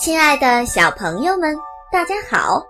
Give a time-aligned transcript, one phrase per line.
[0.00, 1.54] 亲爱的小朋友们，
[1.90, 2.64] 大家好，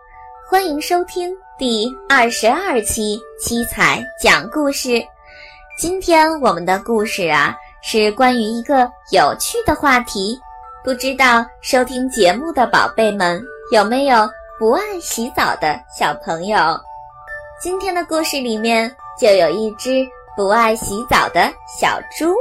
[0.48, 5.00] 欢迎收听第二十二期七彩讲故事。
[5.78, 10.40] 今天我们的故事啊，是关于一个有趣的话题。
[10.82, 13.40] 不知道收听节目的宝贝们
[13.72, 16.58] 有没有不爱洗澡的小朋友？
[17.60, 18.88] 今天的故事里面
[19.20, 22.32] 就有一只不爱洗澡的小猪。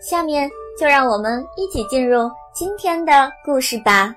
[0.00, 2.30] 下面就让我们一起进入。
[2.52, 4.14] 今天的故事吧。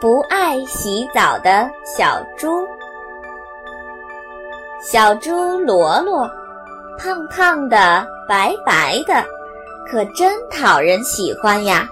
[0.00, 2.64] 不爱洗澡的小猪，
[4.80, 6.30] 小猪罗罗，
[6.96, 9.24] 胖胖的，白白的，
[9.90, 11.88] 可真讨人喜欢呀！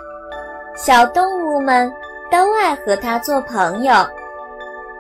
[0.77, 1.93] 小动物们
[2.31, 3.95] 都爱和它做朋友。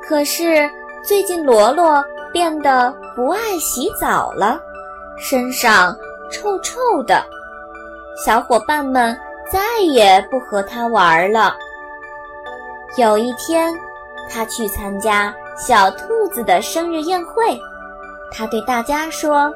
[0.04, 0.68] 可是
[1.02, 4.60] 最近罗罗变得不爱洗澡了，
[5.18, 5.96] 身上
[6.30, 7.24] 臭臭的，
[8.24, 9.16] 小伙伴们。
[9.50, 11.54] 再也不和他玩了。
[12.96, 13.70] 有一天，
[14.30, 17.60] 他去参加小兔子的生日宴会，
[18.30, 19.52] 他对大家说：“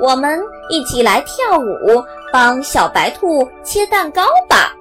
[0.00, 4.72] 我们一起来跳舞，帮小白兔切蛋糕吧。”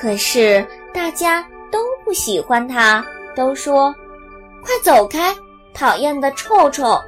[0.00, 3.92] 可是大家都不喜欢他，都说
[4.64, 5.34] ：“快走开，
[5.72, 7.00] 讨厌的臭臭！”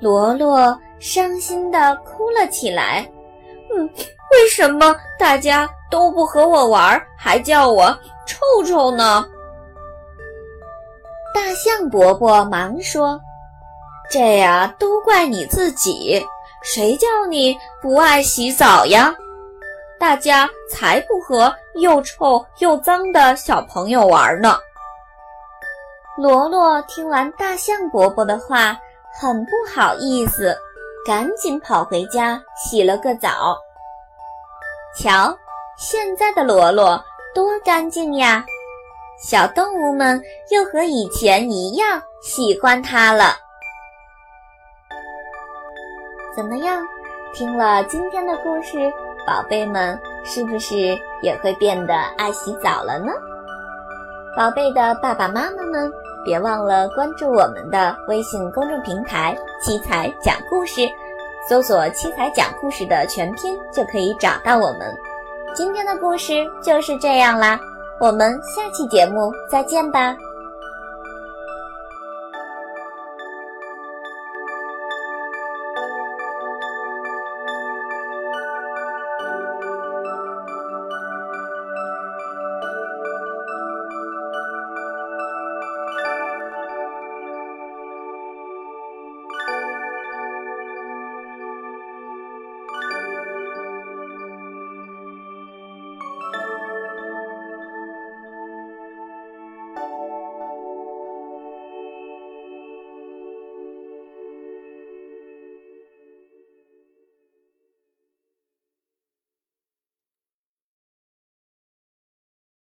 [0.00, 3.06] 罗罗伤心地哭了起来。
[3.76, 3.88] 嗯。
[4.32, 9.24] 为什么大家都不和我玩，还叫我臭臭呢？
[11.32, 13.20] 大象伯伯忙说
[14.10, 16.20] ：“这呀，都怪你自己，
[16.64, 19.14] 谁叫你不爱洗澡呀？
[20.00, 24.58] 大家才不和又臭又脏的小朋友玩呢。”
[26.16, 28.78] 罗罗听完大象伯伯的话，
[29.20, 30.56] 很不好意思，
[31.04, 33.58] 赶紧跑回家洗了个澡。
[34.96, 35.36] 瞧，
[35.76, 37.02] 现在的罗罗
[37.34, 38.44] 多干净呀！
[39.20, 43.36] 小动物们又和以前一样喜欢它了。
[46.36, 46.80] 怎么样？
[47.34, 48.88] 听了今天的故事，
[49.26, 53.12] 宝贝们是不是也会变得爱洗澡了呢？
[54.36, 55.92] 宝贝的爸爸妈妈们，
[56.24, 60.82] 别忘了关注我们的微信公众平台“七彩讲故事”。
[61.48, 64.94] 搜索“七彩讲故事”的全拼就可以找到我们。
[65.54, 67.60] 今天的故事就是这样啦，
[68.00, 70.16] 我们下期节目再见吧。